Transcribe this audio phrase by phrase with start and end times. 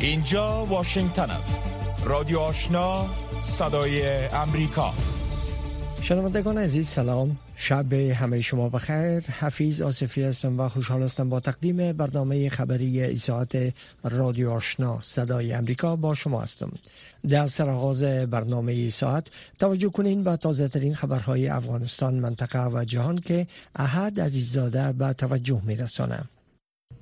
[0.00, 1.78] اینجا واشنگتن است.
[2.04, 3.06] رادیو آشنا
[3.42, 4.94] صدای امریکا.
[6.02, 7.36] شنوندگان عزیز سلام.
[7.56, 9.20] شب همه شما بخیر.
[9.20, 13.74] حفیظ آصفی هستم و خوشحال هستم با تقدیم برنامه خبری ایساعت
[14.04, 16.72] رادیو آشنا صدای امریکا با شما هستم.
[17.28, 19.26] در سرآغاز برنامه ای ساعت
[19.58, 23.46] توجه کنین به تازه ترین خبرهای افغانستان منطقه و جهان که
[23.76, 26.20] احد عزیززاده به توجه می رسانه.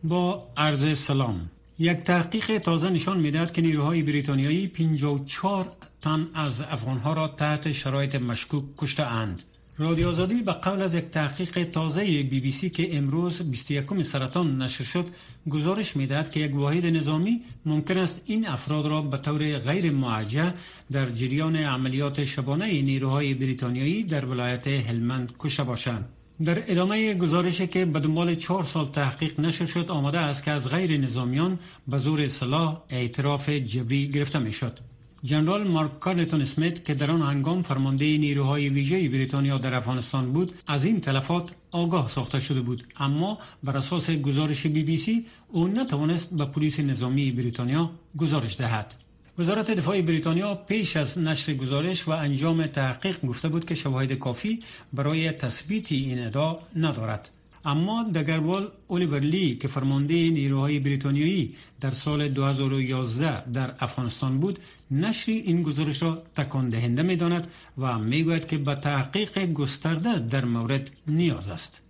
[0.04, 1.50] با عرض سلام.
[1.80, 8.14] یک تحقیق تازه نشان می‌دهد که نیروهای بریتانیایی 54 تن از افغانها را تحت شرایط
[8.14, 9.42] مشکوک کشته اند.
[9.78, 14.62] رادیو آزادی به قول از یک تحقیق تازه بی بی سی که امروز 21 سرطان
[14.62, 15.06] نشر شد
[15.50, 20.54] گزارش می‌دهد که یک واحد نظامی ممکن است این افراد را به طور غیر معجه
[20.92, 26.17] در جریان عملیات شبانه نیروهای بریتانیایی در ولایت هلمند کشته باشند.
[26.44, 30.68] در ادامه گزارشی که به دنبال چهار سال تحقیق نشر شد آمده است که از
[30.68, 31.58] غیر نظامیان
[31.88, 34.78] به زور سلاح اعتراف جبری گرفته می شد.
[35.22, 40.52] جنرال مارک کارلتون اسمیت که در آن هنگام فرمانده نیروهای ویژه بریتانیا در افغانستان بود
[40.66, 45.68] از این تلفات آگاه ساخته شده بود اما بر اساس گزارش بی بی سی او
[45.68, 48.94] نتوانست به پلیس نظامی بریتانیا گزارش دهد
[49.38, 54.62] وزارت دفاع بریتانیا پیش از نشر گزارش و انجام تحقیق گفته بود که شواهد کافی
[54.92, 57.30] برای تثبیت این ادعا ندارد
[57.64, 64.58] اما دگروال الیور لی که فرمانده نیروهای بریتانیایی در سال 2011 در افغانستان بود
[64.90, 70.18] نشر این گزارش را تکان دهنده می داند و می گوید که به تحقیق گسترده
[70.18, 71.87] در مورد نیاز است.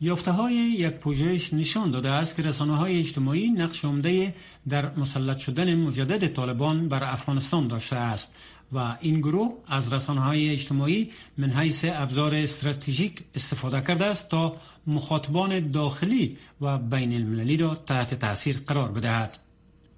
[0.00, 4.34] یافته های یک پوژش نشان داده است که رسانه های اجتماعی نقش عمده
[4.68, 8.34] در مسلط شدن مجدد طالبان بر افغانستان داشته است
[8.72, 14.56] و این گروه از رسانه های اجتماعی من حیث ابزار استراتژیک استفاده کرده است تا
[14.86, 19.38] مخاطبان داخلی و بین المللی را تحت تاثیر قرار بدهد.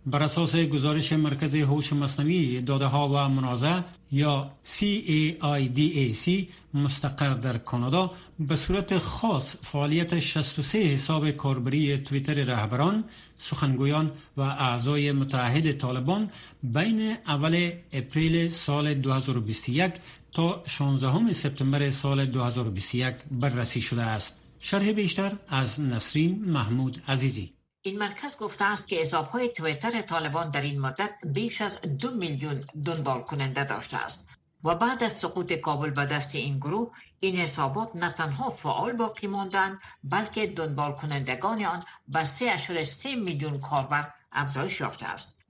[0.06, 3.80] بر اساس گزارش مرکز هوش مصنوعی داده ها و منازع
[4.12, 6.30] یا CAIDAC
[6.75, 13.04] مستقر در کانادا به صورت خاص فعالیت 63 حساب کاربری تویتر رهبران،
[13.38, 16.30] سخنگویان و اعضای متحد طالبان
[16.62, 19.92] بین اول اپریل سال 2021
[20.32, 24.36] تا 16 سپتامبر سال 2021 بررسی شده است.
[24.60, 30.60] شرح بیشتر از نسرین محمود عزیزی این مرکز گفته است که های تویتر طالبان در
[30.60, 34.28] این مدت بیش از دو میلیون دنبال کننده داشته است.
[34.64, 36.90] و بعد از سقوط کابل به دست این گروه
[37.20, 44.12] این حسابات نه تنها فعال باقی ماندند بلکه دنبال کنندگان آن به 3.3 میلیون کاربر
[44.32, 45.40] افزایش یافته است.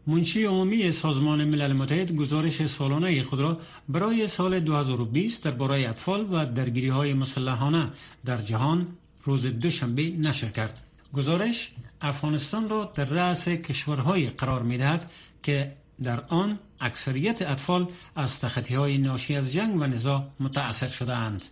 [0.06, 6.46] منشی عمومی سازمان ملل متحد گزارش سالانه خود را برای سال 2020 درباره اطفال و
[6.46, 7.88] درگیری های مسلحانه
[8.24, 8.86] در جهان
[9.24, 10.85] روز دوشنبه نشر کرد.
[11.14, 11.70] گزارش
[12.00, 15.10] افغانستان را در رأس کشورهای قرار می دهد
[15.42, 21.14] که در آن اکثریت اطفال از تخطی های ناشی از جنگ و نزاع متأثر شده
[21.16, 21.42] اند.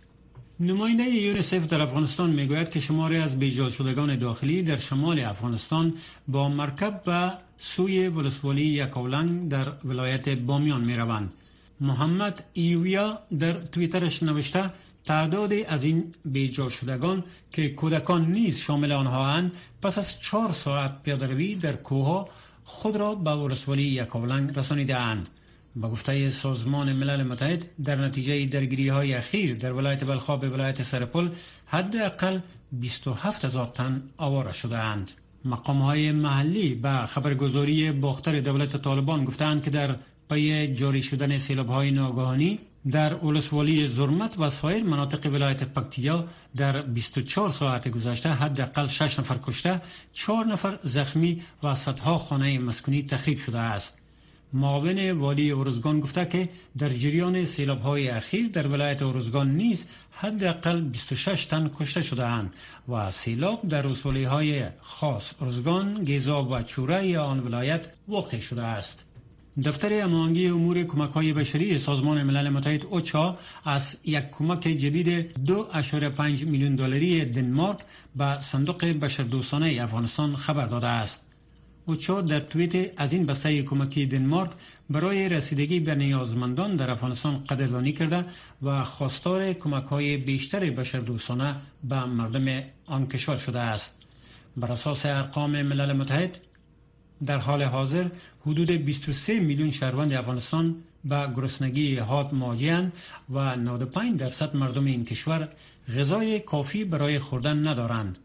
[0.59, 5.93] نماینده یونیسف در افغانستان می‌گوید که شماری از بیجا شدگان داخلی در شمال افغانستان
[6.27, 11.33] با مرکب به سوی ولسوالی یکاولنگ در ولایت بامیان می روند.
[11.81, 14.71] محمد ایویا در تویترش نوشته
[15.05, 21.03] تعدادی از این بیجا شدگان که کودکان نیز شامل آنها هستند پس از چهار ساعت
[21.03, 22.29] پیاده‌روی در کوه
[22.63, 25.29] خود را به ولسوالی یکاولنگ رسانیده اند
[25.75, 31.29] به گفته سازمان ملل متحد در نتیجه درگیری های اخیر در ولایت بلخاب ولایت سرپل
[31.65, 32.39] حداقل
[32.71, 35.11] 27 هزار تن آواره شده اند.
[35.45, 39.95] مقام های محلی به خبرگزاری باختر دولت طالبان گفتند که در
[40.29, 42.59] پی جاری شدن سیلاب های ناگهانی
[42.91, 49.37] در ولسوالی زرمت و سایر مناطق ولایت پکتیا در 24 ساعت گذشته حداقل 6 نفر
[49.47, 49.81] کشته
[50.13, 53.97] 4 نفر زخمی و صدها خانه مسکونی تخریب شده است
[54.53, 60.81] معاون والی اورزگان گفته که در جریان سیلاب های اخیر در ولایت اورزگان نیز حداقل
[60.81, 62.53] 26 تن کشته شده اند
[62.89, 69.05] و سیلاب در اصولی های خاص ارزگان، گیزاب و چوره آن ولایت واقع شده است.
[69.63, 76.19] دفتر امانگی امور کمک های بشری سازمان ملل متحد اوچا از یک کمک جدید 2.5
[76.43, 77.77] میلیون دلاری دنمارک
[78.15, 81.25] به صندوق بشردوستانه افغانستان خبر داده است.
[81.85, 84.51] اوچا در توییت از این بسته کمکی دنمارک
[84.89, 88.25] برای رسیدگی به نیازمندان در افغانستان قدردانی کرده
[88.61, 93.95] و خواستار کمک های بیشتر بشردوستانه به مردم آن کشور شده است.
[94.57, 96.37] بر اساس ارقام ملل متحد
[97.25, 98.07] در حال حاضر
[98.45, 100.75] حدود 23 میلیون شهروند افغانستان
[101.05, 102.93] به گرسنگی حاد مواجهاند
[103.29, 105.49] و 95 درصد مردم این کشور
[105.97, 108.17] غذای کافی برای خوردن ندارند.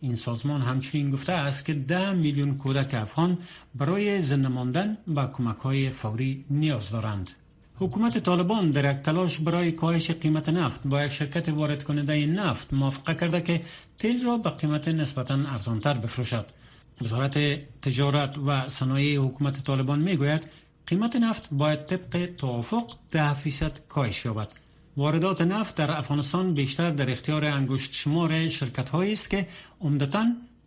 [0.00, 3.38] این سازمان همچنین گفته است که 10 میلیون کودک افغان
[3.74, 7.30] برای زنده ماندن به کمک های فوری نیاز دارند.
[7.76, 12.72] حکومت طالبان در یک تلاش برای کاهش قیمت نفت با یک شرکت وارد کننده نفت
[12.72, 13.62] موافقه کرده که
[13.98, 16.46] تیل را به قیمت نسبتا ارزانتر بفروشد.
[17.04, 17.38] وزارت
[17.82, 20.42] تجارت و صنایع حکومت طالبان می گوید
[20.86, 24.48] قیمت نفت باید طبق توافق ده فیصد کاهش یابد.
[24.96, 29.48] واردات نفت در افغانستان بیشتر در اختیار انگشت شمار شرکت هایی است که
[29.80, 30.26] عمدتا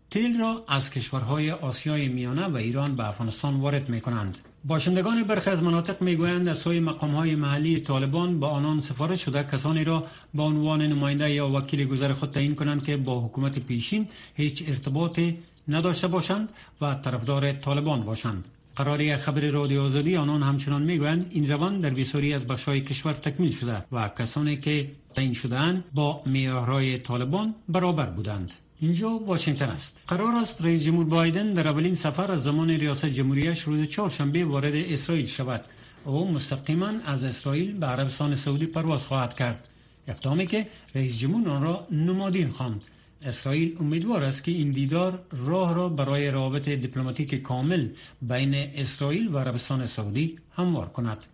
[0.09, 4.37] تیل را از کشورهای آسیای میانه و ایران به افغانستان وارد می کنند.
[4.65, 9.25] باشندگان برخی از مناطق می گویند از سوی مقام های محلی طالبان با آنان سفارش
[9.25, 13.59] شده کسانی را به عنوان نماینده یا وکیل گذر خود تعیین کنند که با حکومت
[13.59, 15.37] پیشین هیچ ارتباطی
[15.67, 16.49] نداشته باشند
[16.81, 18.45] و طرفدار طالبان باشند.
[18.75, 23.51] قراری خبر رادیو آزادی آنان همچنان می‌گویند این روان در بسیاری از بخشهای کشور تکمیل
[23.51, 28.51] شده و کسانی که تعیین شدهاند با معیارهای طالبان برابر بودند.
[28.79, 29.99] اینجا واشنگتن است.
[30.07, 34.75] قرار است رئیس جمهور بایدن در اولین سفر از زمان ریاست جمهوریش روز چهارشنبه وارد
[34.75, 35.65] اسرائیل شود.
[36.05, 39.67] او مستقیما از اسرائیل به عربستان سعودی پرواز خواهد کرد.
[40.07, 42.81] اقدامی که رئیس جمهور آن را نمادین خواند.
[43.25, 47.87] اسرائیل امیدوار است که این دیدار راه را برای روابط دیپلماتیک کامل
[48.21, 51.25] بین اسرائیل و عربستان سعودی هموار کند.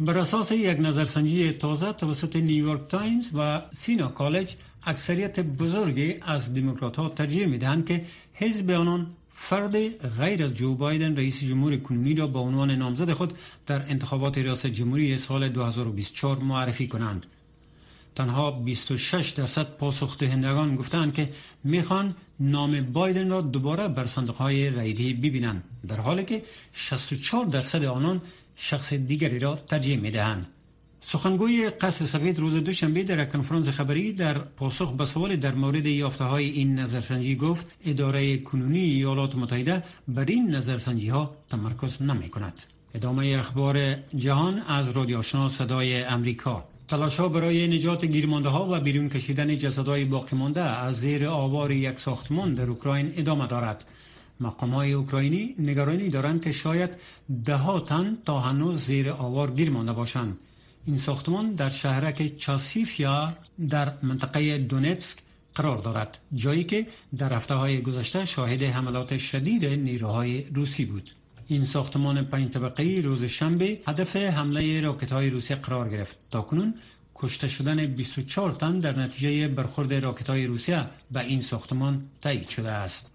[0.00, 6.96] بر اساس یک نظرسنجی تازه توسط نیویورک تایمز و Siena College اکثریت بزرگی از دموکرات
[6.96, 9.76] ها ترجیح می دهند که حزب آنان فرد
[10.18, 13.32] غیر از جو بایدن رئیس جمهور کنونی را به عنوان نامزد خود
[13.66, 17.26] در انتخابات ریاست جمهوری سال 2024 معرفی کنند.
[18.18, 21.30] تنها 26 درصد پاسخ دهندگان گفتند که
[21.64, 26.42] می‌خوان نام بایدن را دوباره بر صندوق های رایدهی ببینند در حالی که
[26.72, 28.22] 64 درصد آنان
[28.56, 30.46] شخص دیگری را ترجیح می‌دهند
[31.00, 36.24] سخنگوی قصر سفید روز دوشنبه در کنفرانس خبری در پاسخ به سوال در مورد یافته
[36.24, 42.62] های این نظرسنجی گفت اداره کنونی ایالات متحده بر این نظرسنجی ها تمرکز نمی کند.
[42.94, 49.08] ادامه اخبار جهان از رادیو صدای امریکا تلاش ها برای نجات گیرمانده ها و بیرون
[49.08, 53.84] کشیدن جسدهای باقی مانده از زیر آوار یک ساختمان در اوکراین ادامه دارد.
[54.40, 56.90] مقام های اوکراینی نگرانی دارند که شاید
[57.44, 60.38] ده تن تا هنوز زیر آوار گیر مانده باشند.
[60.86, 63.36] این ساختمان در شهرک چاسیفیا
[63.68, 65.18] در منطقه دونتسک
[65.54, 66.86] قرار دارد جایی که
[67.18, 71.10] در هفته های گذشته شاهد حملات شدید نیروهای روسی بود
[71.50, 76.18] این ساختمان پنج طبقه روز شنبه هدف حمله راکت های روسی قرار گرفت.
[76.30, 76.74] تا کنون
[77.14, 82.70] کشته شدن 24 تن در نتیجه برخورد راکت های روسیه به این ساختمان تایید شده
[82.70, 83.10] است.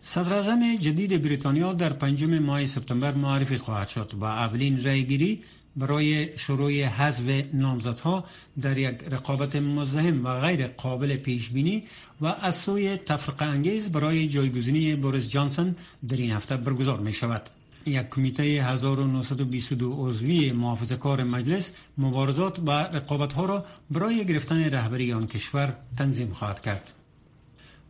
[0.00, 4.12] صدر جدید بریتانیا در پنجم ماه سپتامبر معرفی خواهد شد.
[4.20, 5.42] و اولین رأیگیری
[5.76, 8.24] برای شروع حذف نامزدها
[8.60, 11.84] در یک رقابت مزاحم و غیر قابل پیش بینی
[12.20, 15.76] و از سوی تفرقه انگیز برای جایگزینی بوریس جانسون
[16.08, 17.42] در این هفته برگزار می شود.
[17.86, 25.12] یک کمیته 1922 عضوی محافظه کار مجلس مبارزات و رقابت ها را برای گرفتن رهبری
[25.12, 26.92] آن کشور تنظیم خواهد کرد.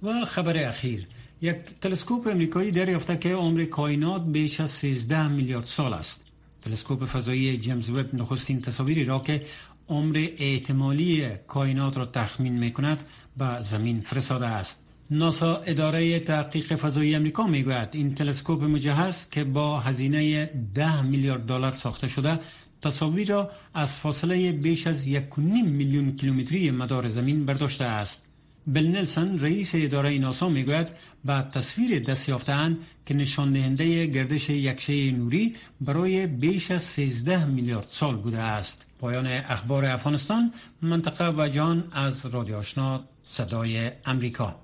[0.03, 1.07] و خبر اخیر
[1.43, 6.30] یک تلسکوپ امریکایی دریافته که عمر کائنات بیش از 13 میلیارد سال است.
[6.63, 9.47] تلسکوپ فضایی جیمز وب نخستین تصاویری را که
[9.89, 13.03] عمر احتمالی کائنات را تخمین می کند
[13.37, 14.79] به زمین فرستاده است
[15.11, 21.73] ناسا اداره تحقیق فضایی امریکا می‌گوید این تلسکوپ مجهز که با هزینه 10 میلیارد دلار
[21.73, 22.41] ساخته شده
[22.81, 28.30] تصاویر را از فاصله بیش از 1.5 میلیون کیلومتری مدار زمین برداشته است.
[28.67, 30.87] بل نلسون رئیس اداره ناسا می‌گوید
[31.25, 37.87] به تصویر دست یافتهاند که نشان دهنده گردش یکشه نوری برای بیش از 13 میلیارد
[37.89, 38.87] سال بوده است.
[38.99, 40.53] پایان اخبار افغانستان
[40.83, 44.57] منطقه و جان از رادیو آشنا صدای امریکا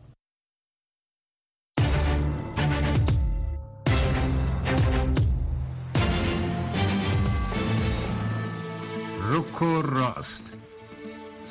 [9.31, 10.66] رک و راست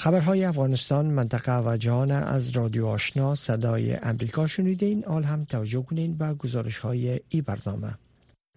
[0.00, 6.16] خبرهای افغانستان منطقه و جهان از رادیو آشنا صدای امریکا شنیدین آل هم توجه کنین
[6.16, 7.94] به گزارش های ای برنامه.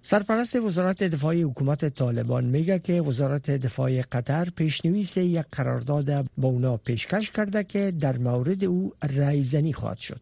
[0.03, 6.77] سرپرست وزارت دفاع حکومت طالبان میگه که وزارت دفاع قطر پیشنویس یک قرارداد با اونا
[6.77, 10.22] پیشکش کرده که در مورد او رایزنی خواهد شد.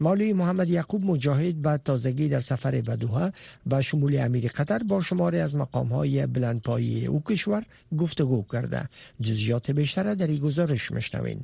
[0.00, 3.32] مولوی محمد یعقوب مجاهد بعد تازگی در سفر به دوحه
[3.66, 7.62] به شمول امیر قطر با شماری از مقام های بلندپایی او کشور
[7.98, 8.88] گفتگو کرده.
[9.20, 11.40] جزیات بیشتر در این گزارش مشنوین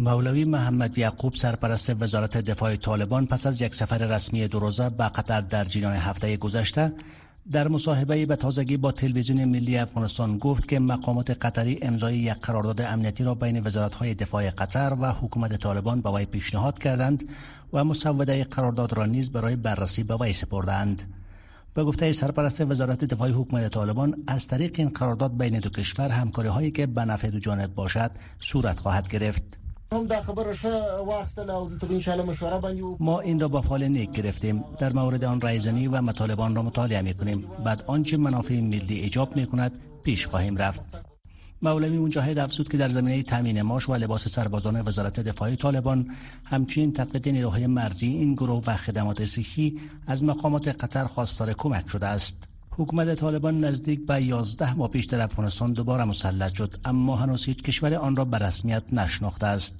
[0.00, 5.04] مولوی محمد یعقوب سرپرست وزارت دفاع طالبان پس از یک سفر رسمی دو روزه به
[5.04, 6.92] قطر در جریان هفته گذشته
[7.50, 12.80] در مصاحبه به تازگی با تلویزیون ملی افغانستان گفت که مقامات قطری امضای یک قرارداد
[12.80, 17.28] امنیتی را بین وزارت‌های دفاع قطر و حکومت طالبان به وی پیشنهاد کردند
[17.72, 21.02] و مسوده قرارداد را نیز برای بررسی به وی سپردند.
[21.74, 26.48] به گفته سرپرست وزارت دفاع حکومت طالبان از طریق این قرارداد بین دو کشور همکاری
[26.48, 29.58] هایی که به نفع دو جانب باشد صورت خواهد گرفت.
[33.00, 34.64] ما این را با فال نیک گرفتیم.
[34.78, 39.36] در مورد آن رایزنی و مطالبان را مطالعه می کنیم بعد آنچه منافع ملی ایجاب
[39.36, 40.82] می کند پیش خواهیم رفت.
[41.62, 46.92] مولوی مجاهد افزود که در زمینه تامین ماش و لباس سربازان وزارت دفاع طالبان همچنین
[46.92, 52.47] تقویت نیروهای مرزی این گروه و خدمات صحی از مقامات قطر خواستار کمک شده است.
[52.78, 57.62] حکومت طالبان نزدیک به 11 ماه پیش در افغانستان دوباره مسلط شد اما هنوز هیچ
[57.62, 59.74] کشور آن را به رسمیت نشناخته است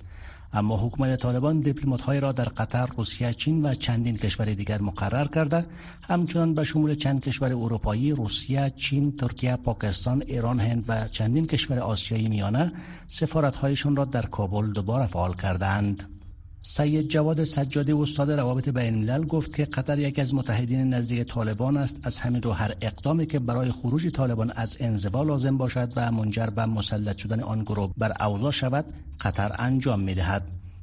[0.52, 1.74] اما حکومت طالبان
[2.06, 5.66] های را در قطر، روسیه، چین و چندین کشور دیگر مقرر کرده
[6.02, 11.78] همچنان به شمول چند کشور اروپایی، روسیه، چین، ترکیه، پاکستان، ایران، هند و چندین کشور
[11.78, 12.72] آسیایی میانه
[13.06, 16.17] سفارتهایشان را در کابل دوباره فعال کردند.
[16.62, 21.76] سید جواد سجادی استاد روابط بین الملل گفت که قطر یکی از متحدین نزدیک طالبان
[21.76, 26.12] است از همین رو هر اقدامی که برای خروج طالبان از انزوا لازم باشد و
[26.12, 28.84] منجر به مسلط شدن آن گروه بر اوضاع شود
[29.20, 30.42] قطر انجام می دهد.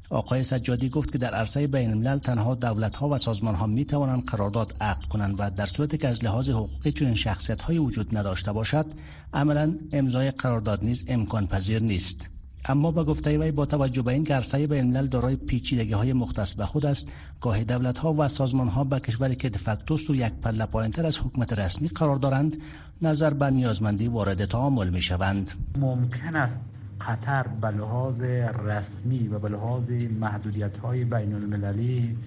[0.10, 3.86] آقای سجادی گفت که در عرصه بین الملل تنها دولت ها و سازمان ها می
[3.86, 8.17] توانند قرارداد عقد کنند و در صورتی که از لحاظ حقوقی چنین شخصیت های وجود
[8.17, 8.86] نداشته باشد
[9.34, 12.29] عملا امضای قرارداد نیز امکان پذیر نیست
[12.69, 16.13] اما با گفته وی با توجه به این که عرصه بین الملل دارای پیچیدگی های
[16.13, 20.15] مختص به خود است گاهی دولت ها و سازمان ها به کشوری که دفکتوست و
[20.15, 22.57] یک پله پایینتر از حکومت رسمی قرار دارند
[23.01, 26.60] نظر به نیازمندی وارد تعامل می شوند ممکن است
[27.01, 28.22] قطر به لحاظ
[28.65, 32.17] رسمی و به لحاظ محدودیت های بین المللی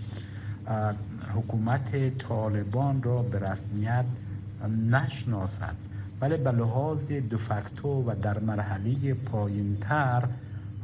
[1.34, 4.04] حکومت طالبان را به رسمیت
[4.90, 5.87] نشناسد.
[6.20, 10.28] ولی به لحاظ دفکتو و در مرحله پایینتر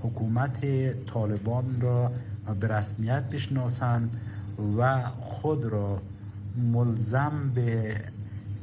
[0.02, 0.66] حکومت
[1.06, 2.12] طالبان را
[2.60, 4.16] به رسمیت بشناسند
[4.78, 5.98] و خود را
[6.72, 7.96] ملزم به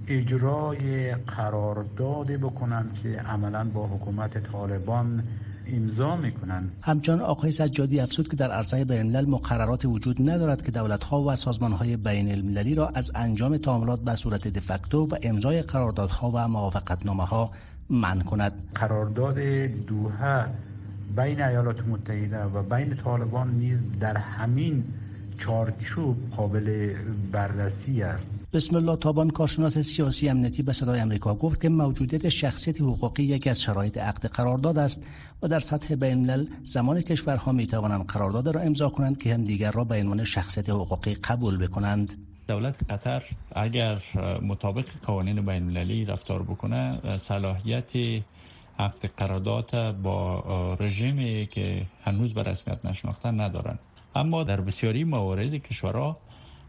[0.08, 5.24] اجرای قرارداد بکنند که عملا با حکومت طالبان
[5.68, 6.72] امضا می‌کنند.
[6.82, 11.24] همچنان آقای سجادی افزود که در عرصه بین الملل مقررات وجود ندارد که دولت ها
[11.24, 16.32] و سازمان های بین المللی را از انجام تعاملات به صورت دفکتو و امضای قراردادها
[16.34, 17.52] و موافقتنامه ها
[17.90, 18.54] منع کند.
[18.76, 19.40] قرارداد
[19.88, 20.46] دوحه
[21.16, 24.84] بین ایالات متحده و بین طالبان نیز در همین
[25.38, 26.96] چارچوب قابل
[27.32, 28.41] بررسی است.
[28.54, 33.50] بسم الله تابان کارشناس سیاسی امنیتی به صدای امریکا گفت که موجودیت شخصیت حقوقی یکی
[33.50, 35.04] از شرایط عقد قرارداد است
[35.42, 39.72] و در سطح بین زمان کشورها می توانند قرارداد را امضا کنند که هم دیگر
[39.72, 42.14] را به عنوان شخصیت حقوقی قبول بکنند.
[42.48, 43.24] دولت قطر
[43.56, 44.02] اگر
[44.42, 47.92] مطابق قوانین بین رفتار بکنه صلاحیت
[48.80, 50.44] عقد قرارداد با
[50.80, 53.80] رژیمی که هنوز به رسمیت نشناخته ندارند
[54.16, 56.18] اما در بسیاری موارد کشورها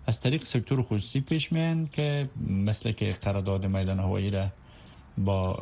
[0.06, 4.46] از طریق سکتور خصوصی پیش میان که مثل که قرارداد میدان هوایی را
[5.18, 5.58] با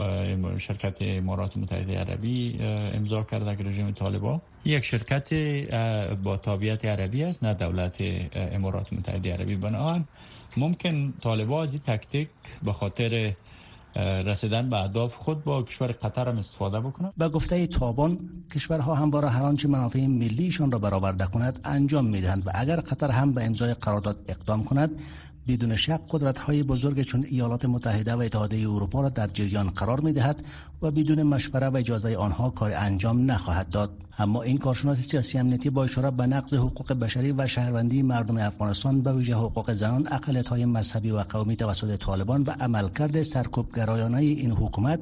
[0.58, 2.58] شرکت امارات متحده عربی
[2.94, 5.34] امضا کرده که رژیم طالبا یک شرکت
[6.22, 7.96] با تابعیت عربی است نه دولت
[8.34, 9.56] امارات متحده عربی.
[9.56, 10.04] بنابراین
[10.56, 12.28] ممکن طالبا از تکتیک
[12.62, 13.32] به خاطر
[13.96, 18.18] رسیدن به اهداف خود با کشور قطر هم استفاده بکنند به گفته تابان
[18.54, 23.32] کشورها همواره هر آنچه منافع ملیشان را برآورده کند انجام می‌دهند و اگر قطر هم
[23.32, 24.90] به امضای قرارداد اقدام کند
[25.48, 30.00] بدون شک قدرت های بزرگ چون ایالات متحده و اتحادیه اروپا را در جریان قرار
[30.00, 30.44] می دهد
[30.82, 33.90] و بدون مشوره و اجازه آنها کار انجام نخواهد داد.
[34.18, 39.00] اما این کارشناس سیاسی امنیتی با اشاره به نقض حقوق بشری و شهروندی مردم افغانستان
[39.00, 44.50] به ویژه حقوق زنان اقلیت های مذهبی و قومی توسط طالبان و عملکرد سرکوبگرایانه این
[44.50, 45.00] حکومت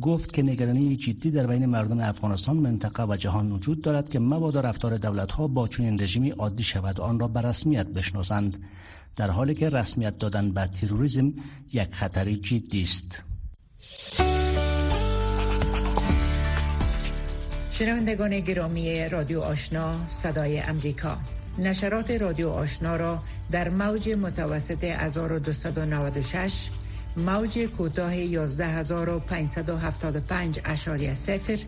[0.00, 4.60] گفت که نگرانی جدی در بین مردم افغانستان منطقه و جهان وجود دارد که مبادا
[4.60, 8.56] رفتار دولت ها با چنین رژیمی عادی شود آن را به رسمیت بشناسند.
[9.18, 11.32] در حالی که رسمیت دادن به تروریسم
[11.72, 13.22] یک خطری جدی است
[17.70, 21.18] شنوندگان گرامی رادیو آشنا صدای امریکا
[21.58, 26.68] نشرات رادیو آشنا را در موج متوسط 1296
[27.16, 31.58] موج کوتاه 11575 اشاری سفر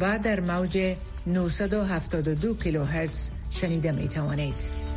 [0.00, 4.88] و در موج 972 کیلوهرتز شنیده می توانید.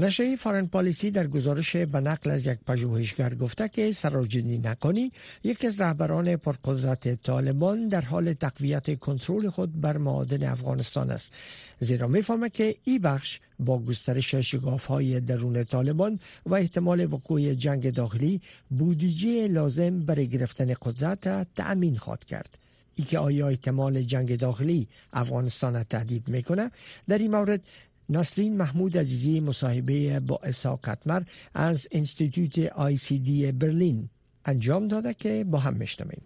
[0.00, 5.12] نشه فارن پالیسی در گزارش به نقل از یک پژوهشگر گفته که سراجدی نکنی
[5.44, 11.32] یکی از رهبران پرقدرت طالبان در حال تقویت کنترل خود بر معادن افغانستان است.
[11.80, 17.90] زیرا می‌فهمه که این بخش با گسترش شگاف های درون طالبان و احتمال وقوع جنگ
[17.90, 18.40] داخلی
[18.70, 22.58] بودجه لازم برای گرفتن قدرت تأمین خواد کرد.
[22.94, 26.70] ای که آیا احتمال جنگ داخلی افغانستان تهدید می‌کنه
[27.08, 27.60] در این مورد
[28.10, 31.22] نسرین محمود عزیزی مصاحبه با اسحاق قطمر
[31.54, 34.08] از انستیتوت آی سی دی برلین
[34.44, 36.22] انجام داده که با هم میشنویم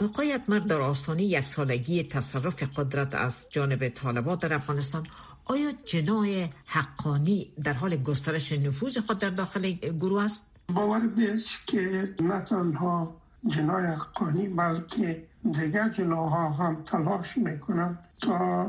[0.00, 5.06] آقای مرد در آستانه یک سالگی تصرف قدرت از جانب طالبان در افغانستان
[5.44, 12.14] آیا جنای حقانی در حال گسترش نفوذ خود در داخل گروه است؟ باور بیست که
[12.20, 13.16] نه تنها
[13.48, 15.22] جنای حقانی بلکه
[15.52, 18.68] دیگر جناها هم تلاش می‌کنند تا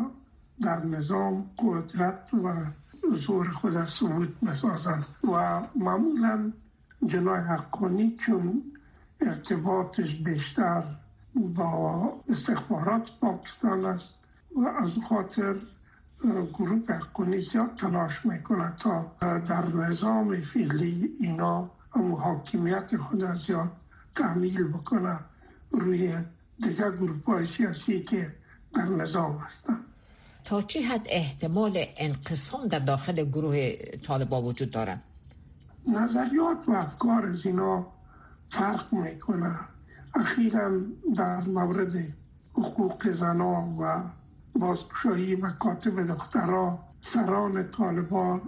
[0.61, 2.53] در نظام قدرت و
[3.15, 6.51] زور خود را ثبوت بسازند و معمولا
[7.05, 8.63] جنای حقانی چون
[9.21, 10.83] ارتباطش بیشتر
[11.35, 14.13] با استخبارات پاکستان است
[14.55, 15.55] و از خاطر
[16.53, 21.69] گروه حقانی زیاد تلاش می‌کنه تا در نظام فعلی اینا
[22.19, 23.71] حاکمیت خود زیاد
[24.15, 25.19] تعمیل بکنه
[25.71, 26.13] روی
[26.59, 28.35] دیگر گروه های سیاسی که
[28.73, 29.86] در نظام هستند.
[30.43, 33.75] تا چه حد احتمال انقسام در داخل گروه
[34.07, 35.01] طالبا وجود دارد؟
[35.87, 37.85] نظریات و افکار از اینا
[38.49, 39.59] فرق می‌کنه.
[40.15, 40.81] اخیرا
[41.15, 42.13] در مورد
[42.53, 44.01] حقوق زنا و
[44.59, 48.41] بازگشایی و کاتب دخترها سران طالبان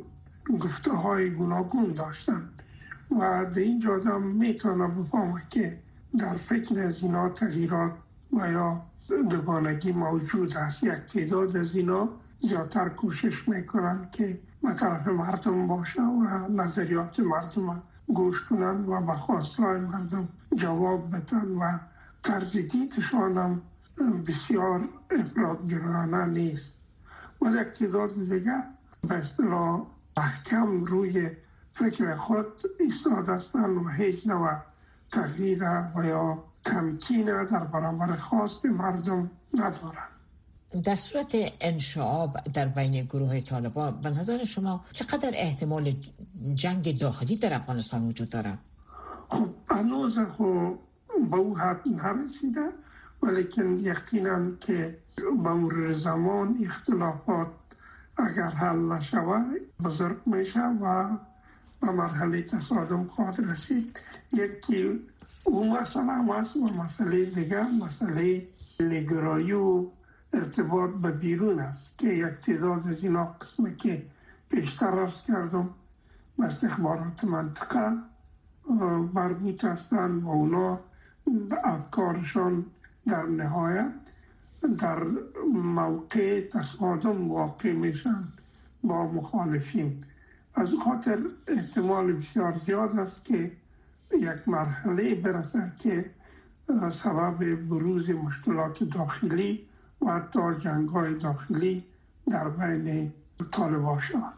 [0.60, 2.64] گفته های گوناگون داشتند
[3.20, 5.80] و به این جادم می‌تونه بفهمه که
[6.18, 7.92] در فکر از اینا تغییرات
[8.34, 10.84] و یا دوگانگی موجود است.
[10.84, 12.10] یک تعداد از اینا
[12.42, 19.14] زیادتر کوشش می‌کنن که به طرف مردم باشه و نظریات مردم گوش کنن و به
[19.14, 21.78] خواستهای مردم جواب بدن و
[22.24, 23.62] طرز دیدشان هم
[24.28, 26.76] بسیار افرادگرانه نیست.
[27.42, 28.64] و یک تعداد دیگر
[29.08, 29.86] به اصطلاح
[30.18, 31.30] محکم روی
[31.74, 32.48] فکر خود
[32.80, 34.52] ایستاد هستند و هیچ نوع
[35.10, 35.64] تغییر
[35.96, 40.20] و یا تمکین در برابر خواست مردم ندارند
[40.84, 45.94] در صورت انشعاب در بین گروه طالبان به نظر شما چقدر احتمال
[46.54, 48.60] جنگ داخلی در افغانستان وجود دارد؟
[49.30, 50.80] خب هنوز خب
[51.32, 52.70] به او حد نرسیده
[53.24, 57.48] ولیکن یقینا که به مرور زمان اختلافات
[58.18, 59.46] اگر حل نشود
[59.84, 61.18] بزرگ میشه و
[61.82, 64.00] به مرحله تصادم خواهد رسید
[64.34, 65.00] یکی
[65.44, 68.48] او مسئله هم و مسئله دیگر مسئله
[68.80, 69.86] نگرایی و
[70.34, 74.06] ارتباط به بیرون است که یک تعداد از اینا قسمه که
[74.50, 75.70] پیشتر ارز کردم
[76.38, 77.92] به استخبارات منطقه
[79.14, 80.80] مربوط هستند و اونا
[81.64, 82.66] افکارشان
[83.08, 83.92] در نهایت
[84.78, 85.04] در
[85.54, 88.24] موقع تصادم واقع میشن
[88.84, 90.04] با مخالفین.
[90.56, 93.52] از خاطر احتمال بسیار زیاد است که
[94.14, 96.06] یک مرحله برسه که
[96.92, 99.68] سبب بروز مشکلات داخلی
[100.02, 101.84] و حتی جنگ های داخلی
[102.30, 103.14] در بین
[103.52, 104.34] طالبان شود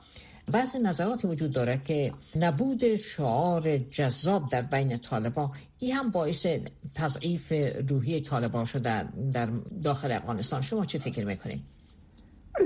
[0.52, 6.48] بعضی نظرات وجود داره که نبود شعار جذاب در بین طالبان این هم باعث
[6.96, 7.54] تضعیف
[7.90, 9.50] روحی طالبان شده در
[9.84, 10.62] داخل افغانستان.
[10.62, 11.62] شما چه فکر می‌کنید؟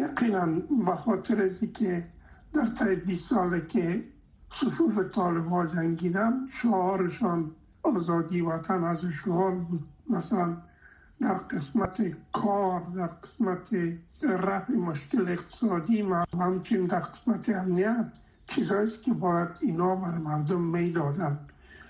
[0.02, 0.46] یقینا
[0.86, 2.04] به خاطر که
[2.54, 4.04] در طی 20 ساله که
[4.62, 7.52] صفوف طالبان جنگیدن شعارشان
[7.84, 9.84] آزادی وطن از شعار بود.
[10.10, 10.58] مثلا
[11.22, 12.02] در قسمت
[12.34, 13.68] کار در قسمت
[14.22, 18.06] رفع مشکل اقتصادی و همچنین در قسمت امنیت
[18.48, 21.40] چیزهایی که باید اینا بر مردم می دادن.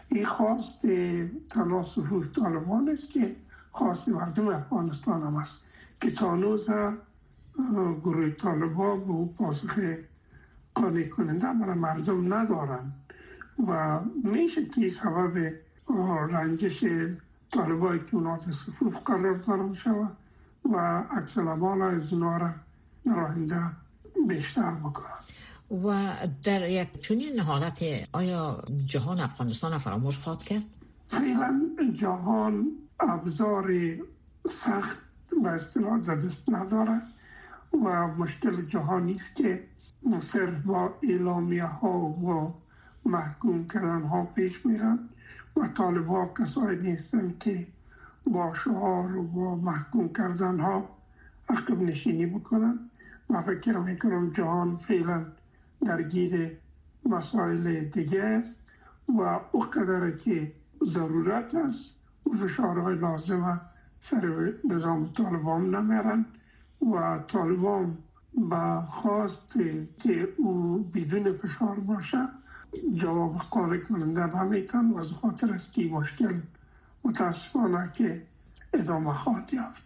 [0.10, 0.82] این خواست
[1.50, 3.36] تنها صفوف طالبان است که
[3.72, 5.62] خواست مردم افغانستان هم است
[6.02, 6.70] که تانوز
[8.04, 9.80] گروه طالبان به پاسخ
[10.76, 12.94] قانع کننده برای مردم ندارن
[13.68, 15.54] و میشه که سبب
[16.30, 16.84] رنجش
[17.52, 20.18] طالبایی که اونا صفوف قرار دارن شود
[20.74, 22.50] و عکس از اونا را
[23.06, 23.62] در آینده
[24.28, 25.06] بیشتر بکنن
[25.84, 27.84] و در یک چنین حالت
[28.14, 30.64] آیا جهان افغانستان فراموش خواهد کرد؟
[31.08, 31.62] فعلا
[31.96, 32.68] جهان
[33.00, 33.72] ابزار
[34.50, 34.98] سخت
[35.44, 37.02] و اصطلاح در دست نداره
[37.74, 39.64] و مشکل جهانی است که
[40.20, 42.54] صرف با اعلامیه ها و
[43.06, 45.00] محکوم کردن ها پیش میرن
[45.58, 47.68] و طالبا کسایی نیستن که
[48.28, 50.90] با شعار و با محکوم کردن ها
[51.50, 52.80] عقب نشینی بکنن.
[53.30, 55.26] و فکر می‌کنم جهان فعلا
[55.86, 56.58] درگیر
[57.06, 58.60] مسائل دیگه است
[59.08, 60.52] و او قدر که
[60.86, 63.62] ضرورت است و فشارهای لازم
[64.00, 66.26] سر نظام طالبان نمیرن
[66.94, 67.98] و طالبان
[68.38, 69.54] با خواست
[70.04, 72.28] که او بدون فشار باشه
[72.96, 76.40] جواب قانع کننده نمیتن و از خاطر است که مشکل
[77.04, 78.22] متاسفانه که
[78.74, 79.86] ادامه خواهد یافت.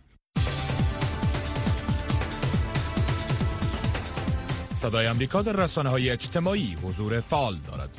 [4.75, 7.97] صدای امریکا در رسانه های اجتماعی حضور فعال دارد.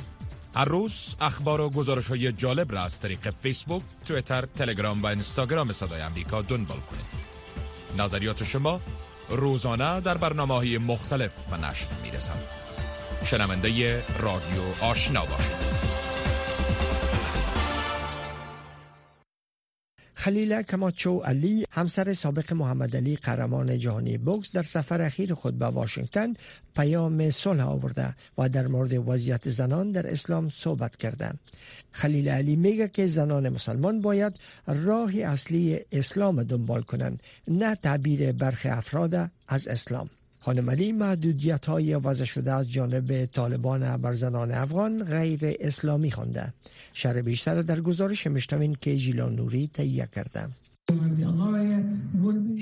[0.55, 5.71] هر روز اخبار و گزارش های جالب را از طریق فیسبوک، تویتر، تلگرام و اینستاگرام
[5.71, 7.05] صدای امریکا دنبال کنید.
[7.97, 8.81] نظریات شما
[9.31, 12.43] روزانه در برنامه های مختلف و نشر می رسند
[13.25, 15.90] شنونده رادیو آشنا باشید.
[20.21, 25.65] خلیل کماچو علی همسر سابق محمد علی قهرمان جهانی بوکس در سفر اخیر خود به
[25.65, 26.33] واشنگتن
[26.75, 31.33] پیام صلح آورده و در مورد وضعیت زنان در اسلام صحبت کرده.
[31.91, 34.33] خلیل علی میگه که زنان مسلمان باید
[34.67, 40.09] راه اصلی اسلام دنبال کنند نه تعبیر برخی افراد از اسلام.
[40.43, 46.53] خانم علی محدودیت های وضع شده از جانب طالبان بر زنان افغان غیر اسلامی خونده
[46.93, 50.47] شر بیشتر در گزارش مشتمین که جیلان نوری تهیه کرده.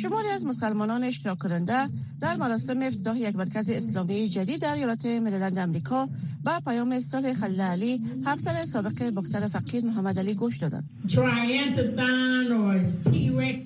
[0.02, 5.58] شماری از مسلمانان اشتراک کننده در مراسم افتتاح یک مرکز اسلامی جدید در ایالات مریلند
[5.58, 6.10] امریکا
[6.44, 10.90] با پیام صلح خلیل علی همسر سابق بکسر فقیر محمد علی گوش دادند.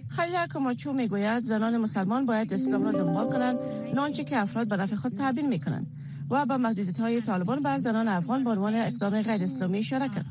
[0.09, 3.57] خلیل کماچو می‌گوید زنان مسلمان باید اسلام را دنبال کنند
[3.95, 5.87] نانچه که افراد به نفع خود تعبیر می‌کنند
[6.29, 10.25] و با محدودیت های طالبان بر زنان افغان به عنوان اقدام غیر اسلامی اشاره کرد.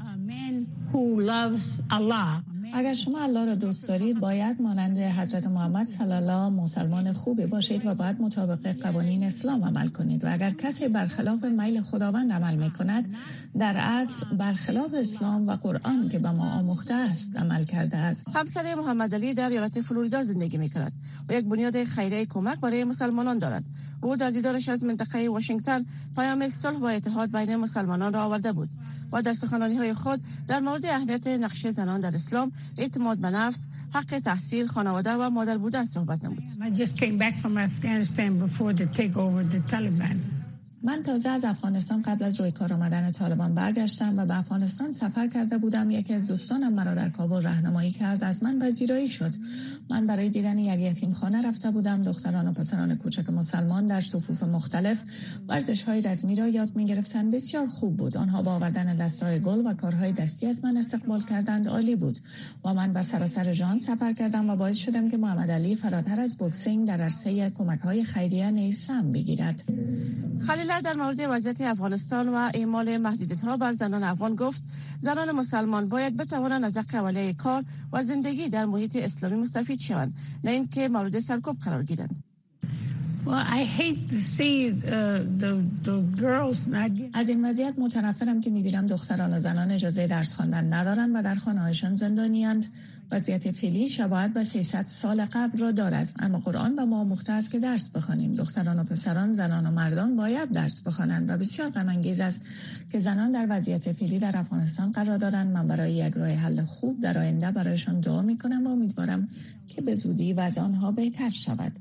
[2.75, 7.87] اگر شما الله را دوست دارید باید مانند حضرت محمد صلی الله مسلمان خوبی باشید
[7.87, 10.25] و باید مطابق قوانین اسلام عمل کنید.
[10.25, 13.15] و اگر کسی برخلاف میل خداوند عمل می کند
[13.59, 18.27] در اصل برخلاف اسلام و قرآن که به ما آموخته است عمل کرده است.
[18.35, 20.93] همسر محمد علی در ایالت فلوریدا زندگی می کند
[21.29, 23.65] و یک بنیاد خیریه کمک برای مسلمانان دارد.
[24.03, 25.85] او در دیدارش از منطقه واشنگتن
[26.17, 28.69] پیام صلح و اتحاد بین مسلمانان را آورده بود.
[29.13, 33.61] و در سخنانی های خود در مورد اهمیت نقش زنان در اسلام اعتماد به نفس
[33.95, 36.43] حق تحصیل خانواده و مادر بودن صحبت نمود.
[40.85, 45.27] من تازه از افغانستان قبل از روی کار آمدن طالبان برگشتم و به افغانستان سفر
[45.29, 45.91] کرده بودم.
[45.91, 48.25] یکی از دوستانم مرا در کابل راهنمایی کرد.
[48.25, 49.35] از من پذیرایی شد.
[49.91, 52.03] من برای دیدن یک یتیم خانه رفته بودم.
[52.03, 55.03] دختران و پسران کوچک مسلمان در صفوف مختلف
[55.49, 58.17] ورزش های رزمی را یاد می گرفتن بسیار خوب بود.
[58.17, 61.69] آنها با آوردن دستای گل و کارهای دستی از من استقبال کردند.
[61.69, 62.19] عالی بود.
[62.65, 66.37] و من به سراسر جان سفر کردم و باعث شدم که محمد علی فراتر از
[66.37, 69.63] بوکسینگ در عرصه کمک های خیریه نیز بگیرد.
[70.47, 74.63] خلیل در مورد وضعیت افغانستان و اعمال محدودیت ها بر زنان افغان گفت
[75.01, 80.51] زنان مسلمان باید بتوانند از اولیه کار و زندگی در محیط اسلامی مستفید شوند نه
[80.51, 82.25] اینکه مورد سرکوب قرار گیرند.
[87.13, 91.35] از این وضعیت متنفرم که می‌بینم دختران و زنان اجازه درس خواندن ندارند و در
[91.35, 92.67] خانه هایشان زندانیاند.
[93.13, 96.13] وضعیت فعلی شباهت به 300 سال قبل را دارد.
[96.19, 98.33] اما قرآن به ما مخته است که درس بخوانیم.
[98.33, 101.89] دختران و پسران زنان و مردان باید درس بخوانند و بسیار غم
[102.21, 102.41] است
[102.93, 105.53] که زنان در وضعیت فعلی در افغانستان قرار دارند.
[105.53, 109.29] من برای یک راه حل خوب در آینده برایشان دعا می کنم و امیدوارم
[109.69, 111.73] که به زودی وضع آنها بهتر شود.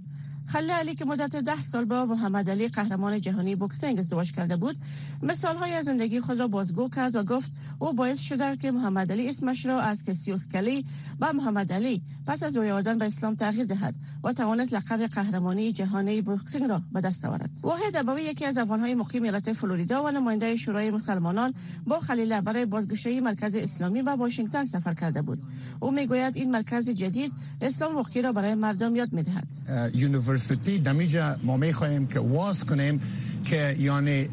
[0.48, 4.76] خلی علی که مدت ده سال با محمد علی قهرمان جهانی بوکسینگ ازدواج کرده بود
[5.24, 9.30] مثال های زندگی خود را بازگو کرد و گفت او باعث شده که محمد علی
[9.30, 10.86] اسمش را از کسیوس کلی
[11.20, 15.72] و محمد علی پس از روی آوردن به اسلام تغییر دهد و توانست لقب قهرمانی
[15.72, 17.50] جهانی بوکسینگ را به دست آورد.
[17.62, 21.54] واحد ابوی یکی از افغانهای مقیم ایالت فلوریدا و نماینده شورای مسلمانان
[21.88, 25.40] با خلیل برای بازگشایی مرکز اسلامی و واشنگتن سفر کرده بود.
[25.80, 29.48] او می‌گوید این مرکز جدید اسلام واقعی را برای مردم یاد می‌دهد.
[30.32, 33.02] university دمیجا ما می‌خواهیم که واز کنیم
[33.44, 34.28] که یعنی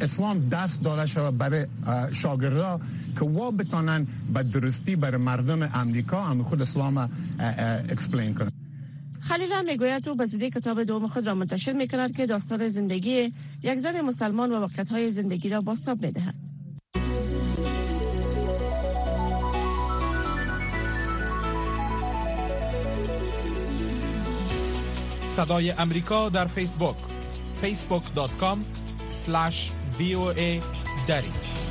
[0.00, 1.66] اسلام درس داده شود برای
[2.12, 2.80] شاگردا
[3.18, 7.10] که وا بتانن به درستی برای مردم امریکا هم خود اسلام
[7.90, 8.52] explain کنن
[9.20, 12.68] خلیل هم می‌گوید او به زودی کتاب دوم خود را منتشر می کند که داستان
[12.68, 16.34] زندگی یک زن مسلمان و وقت های زندگی را باستاب می دهد.
[25.36, 26.96] صدای امریکا در فیسبوک.
[27.62, 28.58] facebook.com
[29.26, 29.70] slash
[31.08, 31.63] دری.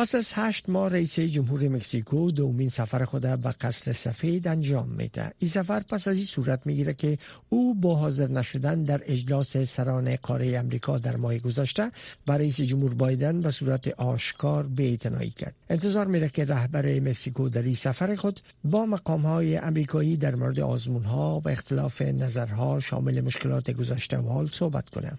[0.00, 5.32] پس از هشت ماه رئیس جمهور مکزیکو دومین سفر خود به قصر سفید انجام میده.
[5.38, 10.16] این سفر پس از این صورت می‌گیره که او با حاضر نشدن در اجلاس سران
[10.16, 11.90] قاره امریکا در ماه گذشته
[12.26, 15.54] برای رئیس جمهور بایدن به صورت آشکار بی‌اعتنایی کرد.
[15.70, 20.60] انتظار میره که رهبر مکزیکو در این سفر خود با مقام های امریکایی در مورد
[20.60, 25.18] آزمون ها و اختلاف نظرها شامل مشکلات گذشته و حال صحبت کنند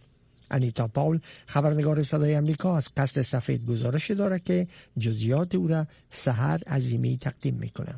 [0.51, 6.59] انیتا پاول خبرنگار صدای امریکا از قصد سفید گزارش داره که جزیات او را سهر
[6.67, 7.95] عظیمی تقدیم می‌کنه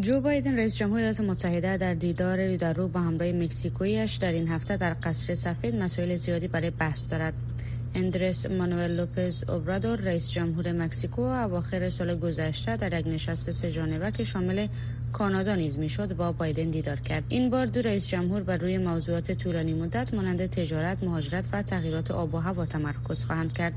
[0.00, 4.48] جو بایدن رئیس جمهور ایالات متحده در دیدار در رو با همراه مکزیکویش در این
[4.48, 7.34] هفته در قصر سفید مسائل زیادی برای بحث دارد.
[7.94, 14.10] اندرس مانوئل لوپز اوبرادور رئیس جمهور مکزیکو اواخر سال گذشته در یک نشست سه جانبه
[14.10, 14.66] که شامل
[15.12, 17.24] کانادا نیز می‌شد با بایدن دیدار کرد.
[17.28, 22.10] این بار دو رئیس جمهور بر روی موضوعات طولانی مدت مانند تجارت مهاجرت و تغییرات
[22.10, 23.72] آب و هوا تمرکز خواهند کرد.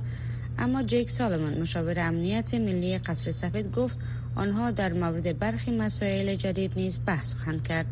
[0.57, 3.97] اما جیک سالمون مشاور امنیت ملی قصر سفید گفت
[4.35, 7.85] آنها در مورد برخی مسائل جدید نیز بحث خواهند کرد.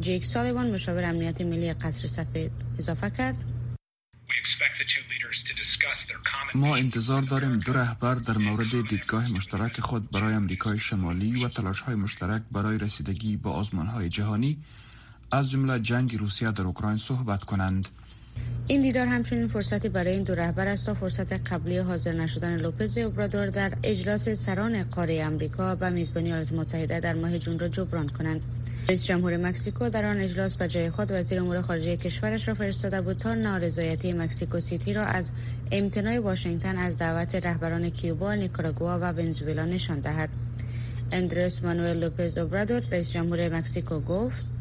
[0.00, 3.36] جیک سالیوان مشاور امنیت ملی قصر سفید اضافه کرد.
[6.54, 11.80] ما انتظار داریم دو رهبر در مورد دیدگاه مشترک خود برای امریکای شمالی و تلاش
[11.80, 14.58] های مشترک برای رسیدگی با آزمان های جهانی
[15.32, 17.88] از جمله جنگ روسیه در اوکراین صحبت کنند.
[18.66, 22.98] این دیدار همچنین فرصتی برای این دو رهبر است تا فرصت قبلی حاضر نشدن لوپز
[22.98, 28.08] اوبرادور در اجلاس سران قاره امریکا و میزبانی ایالات متحده در ماه جون را جبران
[28.08, 28.40] کنند.
[28.90, 33.00] رئیس جمهور مکزیکو در آن اجلاس به جای خود وزیر امور خارجه کشورش را فرستاده
[33.00, 35.30] بود تا نارضایتی مکزیکو سیتی را از
[35.72, 40.28] امتناع واشنگتن از دعوت رهبران کیوبا، نیکاراگوا و ونزوئلا نشان دهد.
[41.12, 44.59] اندرس مانوئل لوپز اوبرادور رئیس جمهور مکزیکو گفت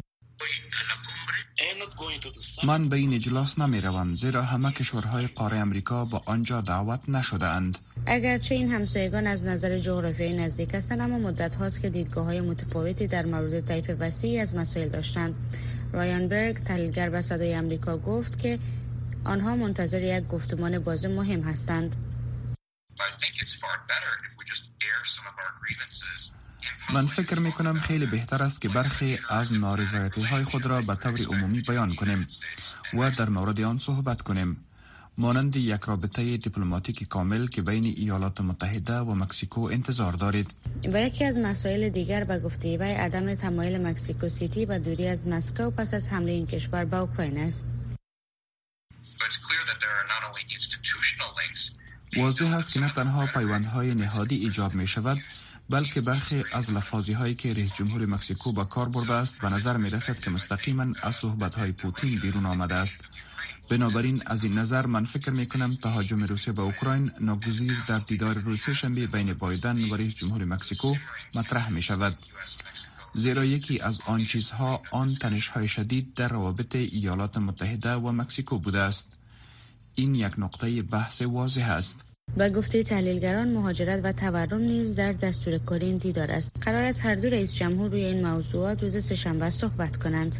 [2.64, 7.48] من به این اجلاس نمی روم زیرا همه کشورهای قاره امریکا با آنجا دعوت نشده
[7.48, 7.78] اند.
[8.06, 13.08] اگرچه این همسایگان از نظر جغرافیایی نزدیک هستند اما مدت هاست که دیدگاه های متفاوتی
[13.08, 15.36] در مورد طیف وسیعی از مسائل داشتند.
[15.94, 18.60] رایان برگ تحلیلگر به صدای امریکا گفت که
[19.26, 21.96] آنها منتظر یک گفتمان باز مهم هستند.
[26.94, 30.96] من فکر می کنم خیلی بهتر است که برخی از نارضایتی های خود را به
[30.96, 32.28] طور عمومی بیان کنیم
[32.94, 34.66] و در مورد آن صحبت کنیم.
[35.18, 40.54] مانند یک رابطه دیپلماتیک کامل که بین ایالات متحده و مکسیکو انتظار دارید.
[40.94, 45.28] و یکی از مسائل دیگر به گفته وی عدم تمایل مکسیکو سیتی و دوری از
[45.28, 47.68] مسکو پس از حمله این کشور به اوکراین است.
[52.18, 55.18] واضح است که نه تنها پیوندهای نهادی ایجاب می شود
[55.70, 59.78] بلکه برخی از لفاظی هایی که رئیس جمهور مکسیکو با کار برده است به نظر
[59.78, 63.00] می رسد که مستقیما از صحبت های پوتین بیرون آمده است.
[63.70, 68.34] بنابراین از این نظر من فکر می کنم تهاجم روسیه به اوکراین ناگزیر در دیدار
[68.34, 70.96] روز شنبه بین بایدن و رئیس جمهور مکسیکو
[71.36, 72.18] مطرح می شود
[73.14, 78.58] زیرا یکی از آن چیزها آن تنش های شدید در روابط ایالات متحده و مکسیکو
[78.58, 79.18] بوده است.
[79.96, 82.09] این یک نقطه بحث واضح است.
[82.38, 86.56] و گفته تحلیلگران مهاجرت و تورم نیز در دستور کاری این دیدار است.
[86.62, 90.36] قرار است هر دو رئیس جمهور روی این موضوعات روز سهشنبه صحبت کنند.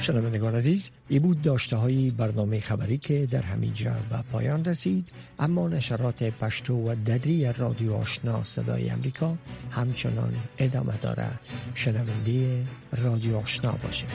[0.00, 5.12] شنوندگان عزیز ای بود داشته های برنامه خبری که در همینجا به پایان رسید.
[5.38, 9.36] اما نشرات پشتو و ددری رادیو آشنا صدای امریکا
[9.70, 11.28] همچنان ادامه داره
[11.74, 12.64] شنونده
[13.02, 14.06] رادیو آشنا باشه